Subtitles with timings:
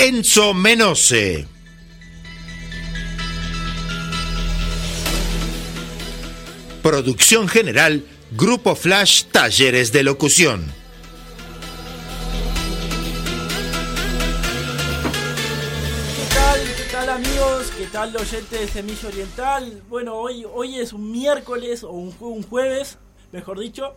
[0.00, 1.44] Enzo Menose.
[6.84, 10.72] Producción general Grupo Flash Talleres de Locución.
[16.14, 16.60] ¿Qué tal?
[16.76, 17.72] ¿Qué tal amigos?
[17.76, 19.82] ¿Qué tal oyentes de Semilla Oriental?
[19.88, 22.98] Bueno, hoy, hoy es un miércoles o un, un jueves,
[23.32, 23.96] mejor dicho.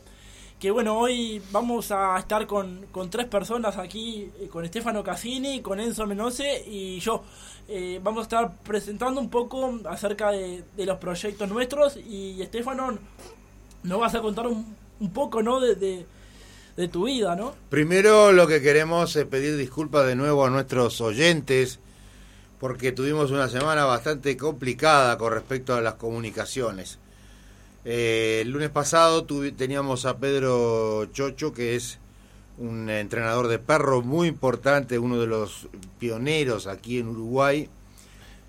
[0.62, 5.60] Que bueno, hoy vamos a estar con, con tres personas aquí, eh, con Stefano Cassini,
[5.60, 7.24] con Enzo Menose y yo.
[7.68, 12.96] Eh, vamos a estar presentando un poco acerca de, de los proyectos nuestros y Estefano,
[13.82, 15.60] nos vas a contar un, un poco, ¿no?
[15.60, 16.06] De,
[16.78, 17.56] de tu vida, ¿no?
[17.72, 21.80] Primero lo que queremos es pedir disculpas de nuevo a nuestros oyentes
[22.60, 27.00] porque tuvimos una semana bastante complicada con respecto a las comunicaciones.
[27.84, 29.26] Eh, el lunes pasado
[29.58, 31.98] teníamos a Pedro Chocho, que es
[32.60, 35.68] un entrenador de perros muy importante, uno de los
[36.00, 37.70] pioneros aquí en Uruguay,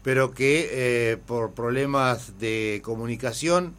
[0.02, 3.74] pero que eh, por problemas de comunicación,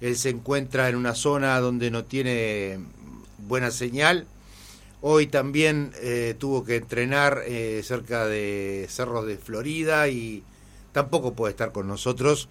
[0.00, 2.78] él se encuentra en una zona donde no tiene
[3.46, 4.26] buena señal.
[5.02, 7.42] Hoy también eh, tuvo que entrenar
[7.82, 10.42] cerca de Cerros de Florida y
[10.92, 12.48] tampoco puede estar con nosotros.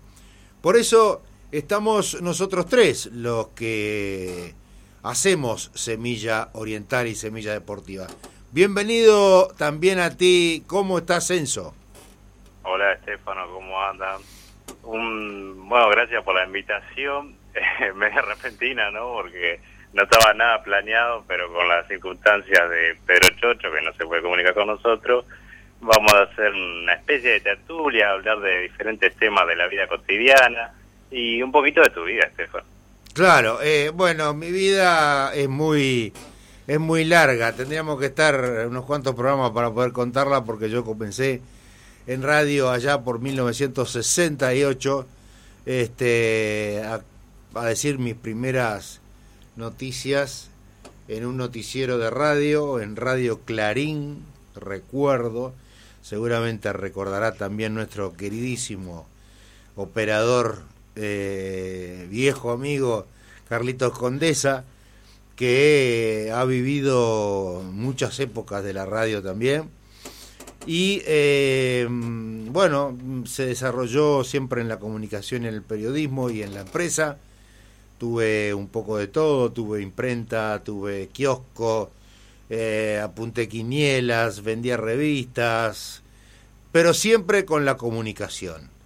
[0.61, 4.53] Por eso estamos nosotros tres los que
[5.03, 8.07] hacemos Semilla Oriental y Semilla Deportiva.
[8.51, 10.63] Bienvenido también a ti.
[10.67, 11.73] ¿Cómo estás, Enzo?
[12.63, 14.21] Hola Estefano, ¿cómo andan?
[14.83, 17.35] Un, bueno, gracias por la invitación,
[17.95, 19.13] media repentina, ¿no?
[19.13, 19.61] Porque
[19.93, 24.21] no estaba nada planeado, pero con las circunstancias de Pedro Chocho, que no se puede
[24.21, 25.25] comunicar con nosotros,
[25.79, 30.73] vamos a hacer una especie de tertulia, hablar de diferentes temas de la vida cotidiana
[31.11, 32.65] y un poquito de tu vida, Estefano.
[33.13, 36.13] Claro, eh, bueno, mi vida es muy
[36.67, 37.53] es muy larga.
[37.53, 41.41] Tendríamos que estar unos cuantos programas para poder contarla porque yo comencé
[42.05, 45.07] en radio allá por 1968
[45.65, 47.01] este a,
[47.55, 49.01] a decir mis primeras
[49.55, 50.49] noticias
[51.07, 54.25] en un noticiero de radio, en Radio Clarín,
[54.55, 55.53] recuerdo,
[56.01, 59.07] seguramente recordará también nuestro queridísimo
[59.75, 60.63] operador
[60.97, 63.05] eh, viejo amigo
[63.47, 64.65] Carlitos Condesa,
[65.35, 69.69] que ha vivido muchas épocas de la radio también.
[70.65, 76.61] Y eh, bueno, se desarrolló siempre en la comunicación, en el periodismo y en la
[76.61, 77.17] empresa.
[77.97, 81.91] Tuve un poco de todo, tuve imprenta, tuve kiosco,
[82.49, 86.03] eh, apunté quinielas, vendía revistas,
[86.71, 88.76] pero siempre con la comunicación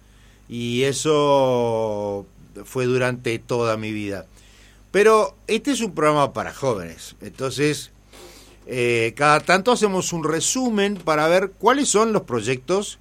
[0.48, 2.26] y eso
[2.64, 4.26] fue durante toda mi vida.
[4.90, 7.90] Pero este es un programa para jóvenes, entonces
[8.66, 12.98] eh, cada tanto hacemos un resumen para ver cuáles son los proyectos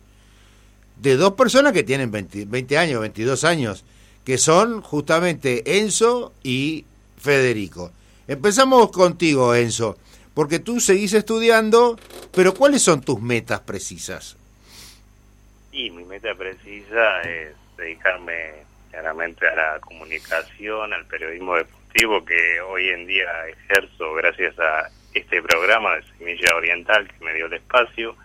[1.02, 3.84] de dos personas que tienen 20, 20 años, 22 años,
[4.23, 6.85] que son justamente Enzo y
[7.18, 7.91] Federico.
[8.28, 9.97] Empezamos contigo, Enzo,
[10.34, 11.97] porque tú seguís estudiando,
[12.31, 14.38] pero ¿cuáles son tus metas precisas?
[15.71, 22.89] Y mi meta precisa es dedicarme claramente a la comunicación, al periodismo deportivo que hoy
[22.89, 28.15] en día ejerzo gracias a este programa de Semilla Oriental que me dio el espacio.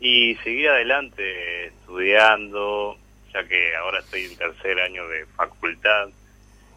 [0.00, 2.96] Y seguir adelante estudiando,
[3.32, 6.08] ya que ahora estoy en tercer año de facultad.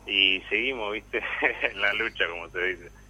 [0.08, 1.22] Y seguimos, viste,
[1.62, 3.01] en la lucha, como se dice.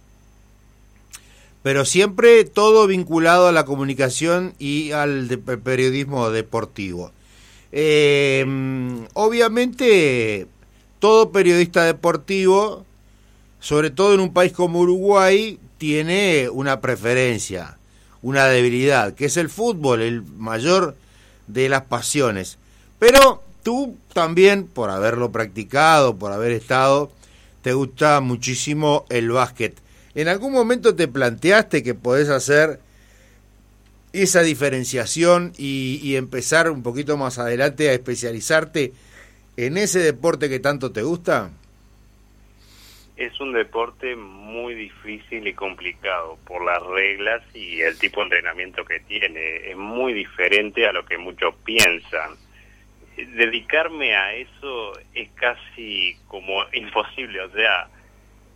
[1.62, 5.28] Pero siempre todo vinculado a la comunicación y al
[5.62, 7.12] periodismo deportivo.
[7.70, 8.44] Eh,
[9.14, 10.46] obviamente,
[10.98, 12.84] todo periodista deportivo,
[13.60, 17.78] sobre todo en un país como Uruguay, tiene una preferencia,
[18.22, 20.96] una debilidad, que es el fútbol, el mayor
[21.46, 22.58] de las pasiones.
[22.98, 27.10] Pero tú también, por haberlo practicado, por haber estado,
[27.62, 29.76] te gusta muchísimo el básquet.
[30.14, 32.80] ¿En algún momento te planteaste que podés hacer
[34.12, 38.92] esa diferenciación y, y empezar un poquito más adelante a especializarte
[39.56, 41.50] en ese deporte que tanto te gusta?
[43.16, 48.84] es un deporte muy difícil y complicado por las reglas y el tipo de entrenamiento
[48.84, 49.70] que tiene.
[49.70, 52.32] Es muy diferente a lo que muchos piensan.
[53.16, 57.88] Dedicarme a eso es casi como imposible, o sea,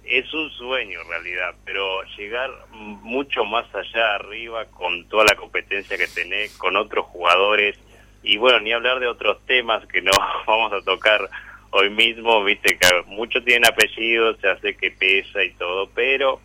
[0.06, 5.98] es un sueño en realidad, pero llegar mucho más allá arriba con toda la competencia
[5.98, 7.76] que tenés, con otros jugadores,
[8.22, 10.12] y bueno, ni hablar de otros temas que no
[10.46, 11.28] vamos a tocar
[11.70, 16.40] hoy mismo, viste que muchos tienen apellidos, se hace que pesa y todo, pero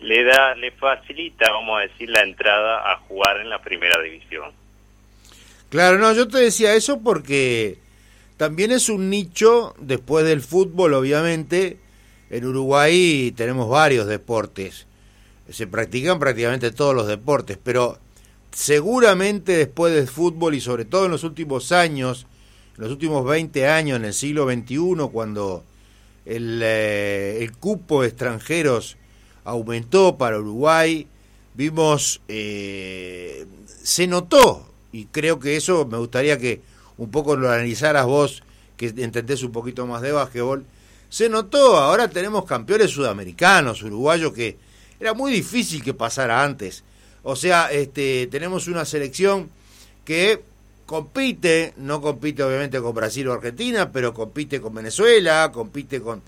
[0.00, 4.52] le da, le facilita, vamos a decir, la entrada a jugar en la primera división.
[5.70, 7.78] Claro, no, yo te decía eso porque
[8.36, 11.78] también es un nicho, después del fútbol, obviamente,
[12.30, 14.86] en Uruguay tenemos varios deportes,
[15.50, 17.98] se practican prácticamente todos los deportes, pero
[18.52, 22.26] seguramente después del fútbol y sobre todo en los últimos años,
[22.76, 25.64] los últimos 20 años, en el siglo XXI, cuando
[26.24, 28.96] el, eh, el cupo de extranjeros
[29.44, 31.06] aumentó para Uruguay,
[31.54, 33.46] vimos, eh,
[33.82, 36.60] se notó, y creo que eso me gustaría que
[36.98, 38.42] un poco lo analizaras vos,
[38.76, 40.64] que entendés un poquito más de básquetbol,
[41.08, 44.58] se notó, ahora tenemos campeones sudamericanos, uruguayos, que
[45.00, 46.84] era muy difícil que pasara antes.
[47.22, 49.50] O sea, este, tenemos una selección
[50.04, 50.42] que
[50.86, 56.22] compite, no compite obviamente con Brasil o Argentina, pero compite con Venezuela, compite con...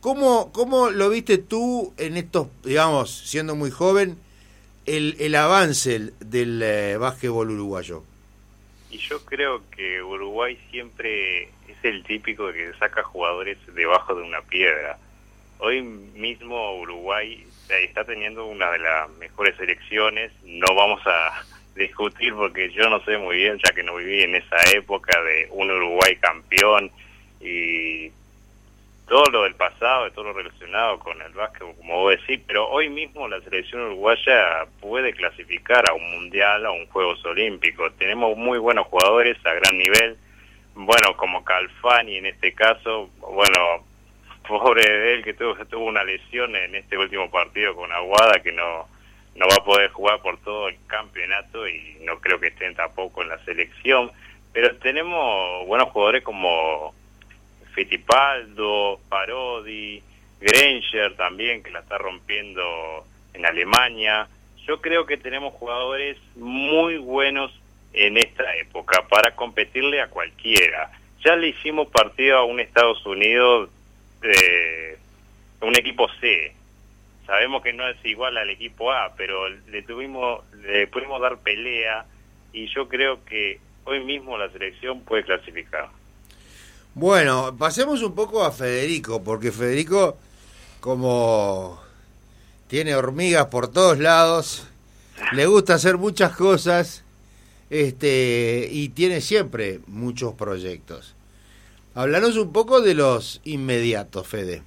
[0.00, 4.16] ¿Cómo, cómo lo viste tú en estos, digamos, siendo muy joven,
[4.84, 8.04] el, el avance del eh, básquetbol uruguayo?
[8.98, 14.98] Yo creo que Uruguay siempre es el típico que saca jugadores debajo de una piedra.
[15.58, 21.44] Hoy mismo Uruguay está teniendo una de las mejores selecciones, no vamos a
[21.74, 25.48] discutir porque yo no sé muy bien, ya que no viví en esa época de
[25.50, 26.90] un Uruguay campeón
[27.40, 28.10] y
[29.06, 32.88] todo lo del pasado, todo lo relacionado con el básquet, como vos decís, pero hoy
[32.88, 37.92] mismo la selección uruguaya puede clasificar a un mundial, a un Juegos Olímpicos.
[37.98, 40.16] Tenemos muy buenos jugadores a gran nivel,
[40.74, 43.84] bueno, como Calfani en este caso, bueno,
[44.48, 48.52] pobre de él que tuvo, tuvo una lesión en este último partido con Aguada que
[48.52, 48.86] no
[49.36, 53.22] no va a poder jugar por todo el campeonato y no creo que estén tampoco
[53.22, 54.10] en la selección.
[54.52, 56.94] Pero tenemos buenos jugadores como
[57.76, 60.02] Fittipaldo, Parodi,
[60.40, 64.26] Granger también, que la está rompiendo en Alemania.
[64.66, 67.52] Yo creo que tenemos jugadores muy buenos
[67.92, 70.90] en esta época para competirle a cualquiera.
[71.24, 73.70] Ya le hicimos partido a un Estados Unidos,
[74.20, 74.98] de
[75.60, 76.52] un equipo C,
[77.26, 82.06] sabemos que no es igual al equipo A, pero le tuvimos, le pudimos dar pelea
[82.52, 85.88] y yo creo que hoy mismo la selección puede clasificar.
[86.98, 90.16] Bueno, pasemos un poco a Federico, porque Federico,
[90.80, 91.78] como
[92.68, 94.64] tiene hormigas por todos lados,
[95.34, 97.04] le gusta hacer muchas cosas,
[97.68, 101.14] este, y tiene siempre muchos proyectos.
[101.94, 104.62] Hablanos un poco de los inmediatos, Fede.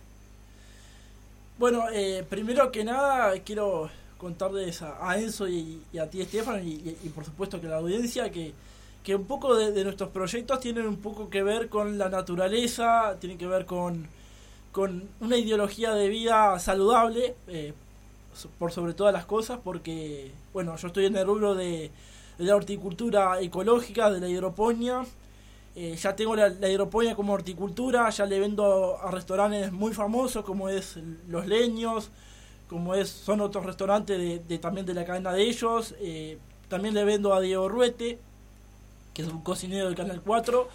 [1.58, 3.90] Bueno, eh, primero que nada quiero
[4.20, 8.54] contarles a, Enzo y, a ti, Estefan, y, por supuesto que a la audiencia, que,
[9.10, 13.40] que un poco de, nuestros proyectos tienen un poco que ver con la naturaleza, tienen
[13.40, 14.08] que ver con,
[14.72, 17.74] con una ideología de vida saludable, eh,
[18.60, 21.90] por sobre todas las cosas, porque, bueno, yo estoy en el rubro de,
[22.38, 25.02] de la horticultura ecológica, de la hidroponía,
[25.76, 30.70] eh, ya tengo la, hidroponía como horticultura, ya le vendo a restaurantes muy famosos como
[30.70, 32.12] es Los Leños,
[32.68, 35.96] como es son otros restaurantes de, también de la cadena de ellos.
[36.00, 38.20] Eh, también le vendo a Diego Ruete,
[39.14, 40.70] que es un cocinero del Canal 4.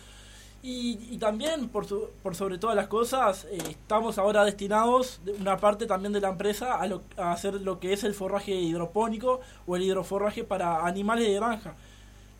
[0.66, 1.86] Y, también, por,
[2.22, 6.76] por sobre todas las cosas, eh, estamos ahora destinados, una parte también de la empresa,
[6.76, 6.88] a,
[7.18, 11.74] a hacer lo que es el forraje hidropónico o el hidroforraje para animales de granja.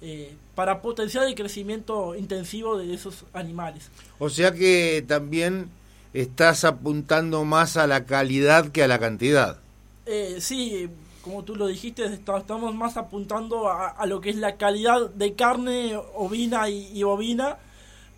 [0.07, 3.91] Eh, para potenciar el crecimiento intensivo de esos animales.
[4.19, 5.71] O sea que también
[6.13, 9.59] estás apuntando más a la calidad que a la cantidad.
[10.05, 10.91] Eh, sí,
[11.25, 15.97] como tú lo dijiste, estamos más apuntando a, lo que es la calidad de carne
[16.15, 17.57] ovina y, bovina,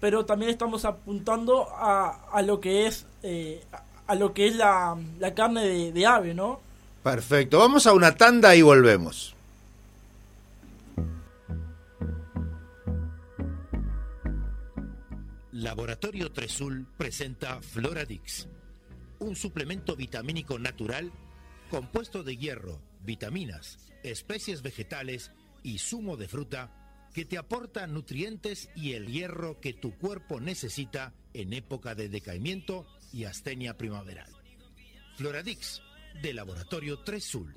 [0.01, 3.65] pero también estamos apuntando a, lo que es eh,
[4.09, 4.97] a lo que es la,
[5.37, 6.61] carne de, de ave, ¿no?
[7.05, 9.37] Perfecto, vamos a una tanda y volvemos.
[15.53, 18.49] Laboratorio Tresul presenta Floradix,
[19.21, 21.13] un suplemento vitamínico natural
[21.71, 25.31] compuesto de hierro, vitaminas, especies vegetales
[25.63, 26.71] y zumo de fruta
[27.15, 32.87] que te aporta nutrientes y el hierro que tu cuerpo necesita en época de decaimiento
[33.13, 34.31] y astenia primaveral.
[35.17, 35.81] Floradix,
[36.21, 37.55] de Laboratorio 3 Sul.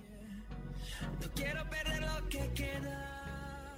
[1.22, 3.75] No quiero perder lo que queda.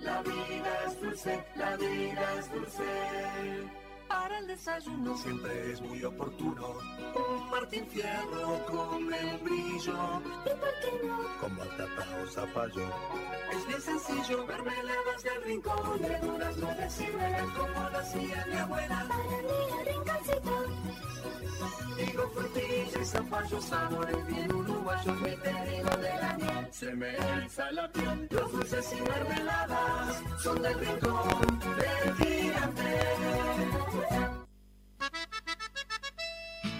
[0.00, 2.84] La vida es dulce, la vida es dulce.
[4.08, 6.78] Para el desayuno siempre es muy oportuno.
[7.50, 9.94] Martín Fierro con membrillo.
[10.44, 11.40] ¿Y por qué no?
[11.40, 12.86] Con batata o zapallo.
[13.52, 16.00] Es bien sencillo, mermeladas del rincón.
[16.00, 19.06] Verduras no deciden como lo hacía mi abuela.
[19.08, 20.64] Para mi rinconcito.
[21.96, 25.20] Digo frutilla y zapallo, sabores bien uruguayos.
[25.20, 28.28] Mi pedido de la miel se me eriza la piel.
[28.30, 32.96] Los dulces y mermeladas son del rincón del gigante.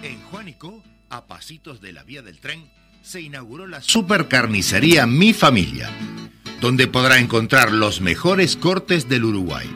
[0.07, 2.71] En Juanico, a pasitos de la vía del tren,
[3.01, 5.91] se inauguró la supercarnicería Mi Familia,
[6.61, 9.69] donde podrá encontrar los mejores cortes del Uruguay.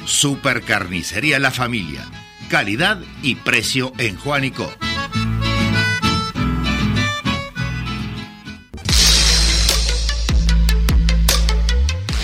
[0.06, 2.22] Supercarnicería La Familia.
[2.52, 4.71] Calidad y precio en Juanico.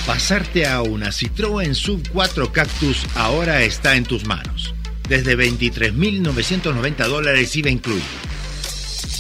[0.06, 4.75] Pasarte a una Citroën Sub 4 Cactus ahora está en tus manos.
[5.08, 8.04] Desde 23.990 dólares IVA incluido.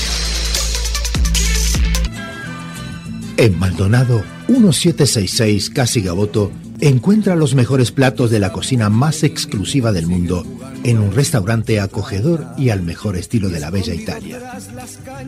[3.37, 6.51] En Maldonado 1766 Casi Gaboto
[6.83, 10.45] encuentra los mejores platos de la cocina más exclusiva del mundo
[10.83, 14.41] en un restaurante acogedor y al mejor estilo de la bella Italia.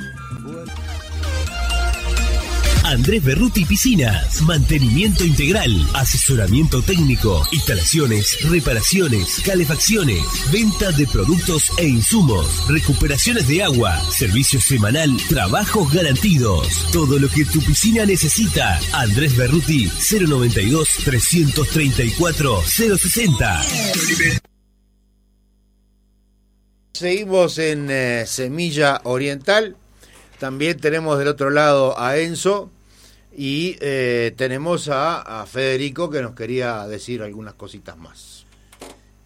[2.90, 12.66] Andrés Berruti Piscinas, mantenimiento integral, asesoramiento técnico, instalaciones, reparaciones, calefacciones, venta de productos e insumos,
[12.68, 16.66] recuperaciones de agua, servicio semanal, trabajos garantidos.
[16.92, 18.80] Todo lo que tu piscina necesita.
[18.92, 23.62] Andrés Berruti 092 334 060.
[26.94, 29.76] Seguimos en eh, Semilla Oriental.
[30.40, 32.72] También tenemos del otro lado a Enzo
[33.36, 38.46] y eh, tenemos a, Federico que nos quería decir algunas cositas más.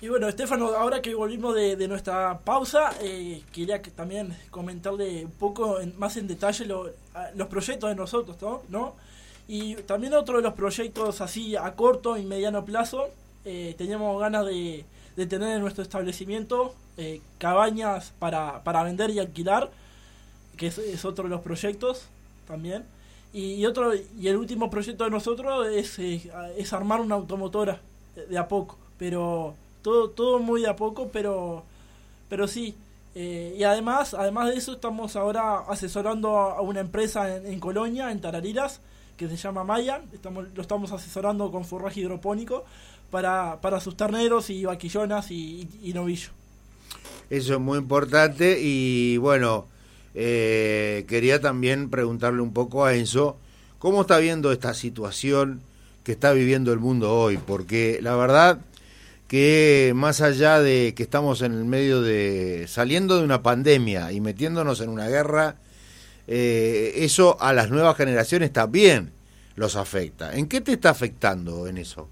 [0.01, 5.31] Y bueno, Estefano, ahora que volvimos de, nuestra pausa, eh, quería que también comentarle un
[5.31, 8.37] poco en- más en detalle los proyectos de nosotros,
[8.69, 8.97] ¿no?
[9.49, 13.09] Y también otro de los proyectos así a corto y mediano plazo,
[13.47, 14.85] eh, teníamos ganas de,
[15.17, 19.71] de tener en nuestro establecimiento eh, cabañas para, para vender y alquilar,
[20.57, 22.07] que es otro de los proyectos
[22.47, 22.85] también.
[23.35, 27.81] Y, otro y el último proyecto de nosotros es, es armar una automotora
[28.31, 31.65] de, a poco, pero todo todo muy de a poco, pero
[32.29, 32.77] pero sí.
[33.17, 38.13] Eh, y además además de eso estamos ahora asesorando a, una empresa en, en Colonia,
[38.13, 38.81] en Tarariras,
[39.17, 40.03] que se llama Maya.
[40.13, 42.65] Estamos lo estamos asesorando con forraje hidropónico
[43.11, 46.31] para para sus terneros y vaquillonas y, y novillo.
[47.31, 49.67] Eso es muy importante y bueno,
[50.15, 53.37] eh, quería también preguntarle un poco a Enzo,
[53.79, 55.61] ¿cómo está viendo esta situación
[56.05, 57.39] que está viviendo el mundo hoy?
[57.39, 58.61] Porque la verdad
[59.29, 64.21] que más allá de que estamos en el medio de saliendo de una pandemia y
[64.21, 65.57] metiéndonos en una guerra,
[66.29, 69.13] eh, eso a las nuevas generaciones también
[69.57, 70.37] los afecta.
[70.37, 72.09] ¿En qué te está afectando en eso?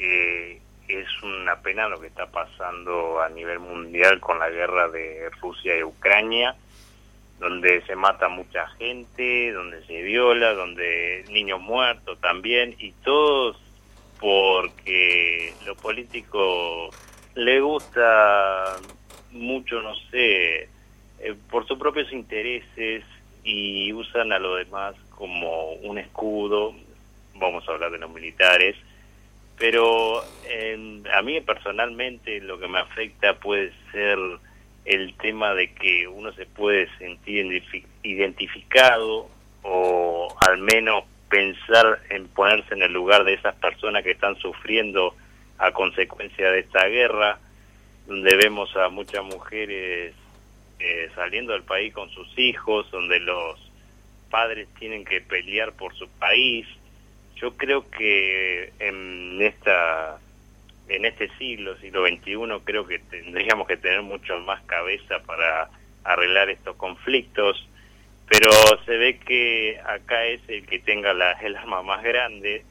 [0.00, 0.60] que
[1.22, 5.82] una pena lo que está pasando a nivel mundial con la guerra de Rusia y
[5.82, 6.56] Ucrania,
[7.38, 13.56] donde se mata mucha gente, donde se viola, donde niños muertos también, y todos
[14.20, 16.94] porque los políticos
[17.34, 18.76] les gusta
[19.32, 20.68] mucho, no sé,
[21.20, 23.04] eh, por sus propios intereses
[23.42, 26.74] y usan a los demás como un escudo,
[27.34, 28.76] vamos a hablar de los militares,
[29.60, 34.18] pero en- a mí personalmente lo que me afecta puede ser
[34.86, 39.28] el tema de que uno se puede sentir identifi- identificado
[39.62, 45.14] o al menos pensar en ponerse en el lugar de esas personas que están sufriendo
[45.58, 47.38] a consecuencia de esta guerra,
[48.06, 50.14] donde vemos a muchas mujeres
[50.78, 53.60] eh, saliendo del país con sus hijos, donde los
[54.30, 56.66] padres tienen que pelear por su país.
[57.36, 60.18] Yo creo que en esta
[60.90, 65.70] en este siglo, siglo XXI, creo que tendríamos que tener mucho más cabeza para
[66.02, 67.64] arreglar estos conflictos,
[68.28, 68.50] pero
[68.84, 72.64] se ve que acá es el que tenga la, el arma más grande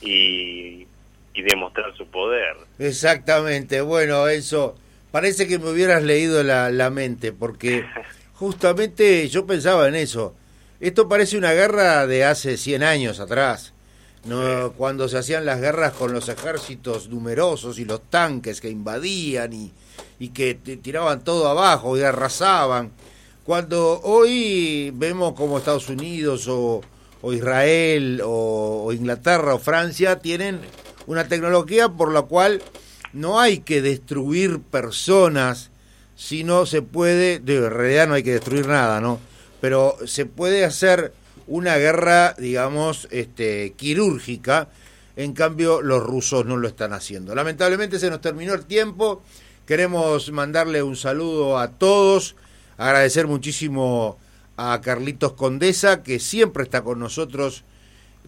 [0.00, 0.86] y,
[1.34, 2.56] y demostrar su poder.
[2.78, 4.76] Exactamente, bueno, eso
[5.10, 7.84] parece que me hubieras leído la, la mente, porque
[8.34, 10.36] justamente yo pensaba en eso.
[10.80, 13.73] Esto parece una guerra de hace 100 años atrás,
[14.24, 19.52] no cuando se hacían las guerras con los ejércitos numerosos y los tanques que invadían
[19.52, 19.72] y,
[20.18, 22.92] y que tiraban todo abajo y arrasaban.
[23.44, 26.80] Cuando hoy vemos como Estados Unidos o,
[27.20, 30.60] o Israel o, o Inglaterra o Francia tienen
[31.06, 32.62] una tecnología por la cual
[33.12, 35.70] no hay que destruir personas,
[36.16, 39.20] sino se puede, de realidad no hay que destruir nada, ¿no?
[39.60, 41.12] Pero se puede hacer
[41.46, 44.68] una guerra, digamos, este, quirúrgica,
[45.16, 47.34] en cambio los rusos no lo están haciendo.
[47.34, 49.22] Lamentablemente se nos terminó el tiempo,
[49.66, 52.36] queremos mandarle un saludo a todos,
[52.76, 54.18] agradecer muchísimo
[54.56, 57.64] a Carlitos Condesa, que siempre está con nosotros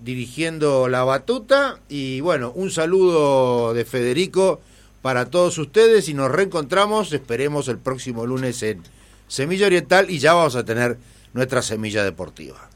[0.00, 1.80] dirigiendo la batuta.
[1.88, 4.60] Y bueno, un saludo de Federico
[5.02, 8.82] para todos ustedes y nos reencontramos, esperemos el próximo lunes en
[9.28, 10.98] Semilla Oriental y ya vamos a tener
[11.32, 12.68] nuestra semilla deportiva.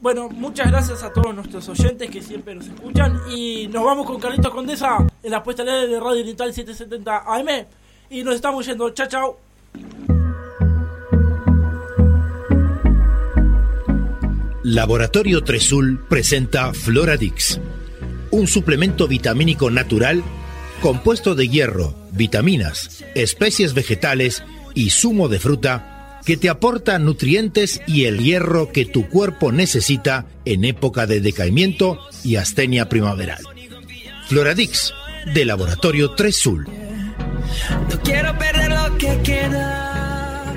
[0.00, 3.20] Bueno, muchas gracias a todos nuestros oyentes que siempre nos escuchan.
[3.30, 7.66] Y nos vamos con Carlitos Condesa en la puesta de Radio Oriental 770 AM.
[8.08, 8.88] Y nos estamos yendo.
[8.90, 9.40] Chao, chao.
[14.62, 17.60] Laboratorio Tresul presenta Floradix,
[18.30, 20.22] un suplemento vitamínico natural
[20.80, 28.04] compuesto de hierro, vitaminas, especies vegetales y zumo de fruta que te aporta nutrientes y
[28.04, 33.42] el hierro que tu cuerpo necesita en época de decaimiento y astenia primaveral.
[34.28, 34.92] Floradix,
[35.34, 36.66] de Laboratorio Tresul.
[37.88, 40.54] No quiero perder lo que queda.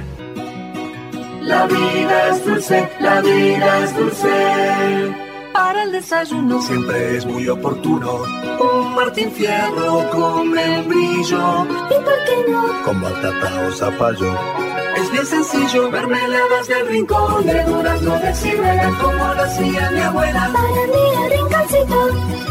[1.41, 5.13] La vida es dulce, la vida es dulce.
[5.54, 8.23] Para el desayuno siempre es muy oportuno.
[8.60, 11.65] Un Martín Fierro con membrillo.
[11.65, 12.84] ¿Y por qué no?
[12.84, 14.72] Con batata o zapallo.
[14.97, 17.45] Es bien sencillo, mermeladas del rincón.
[17.45, 20.51] De durazno de ciruela como lo hacía mi abuela.
[20.53, 22.43] Para mí el rinconcito.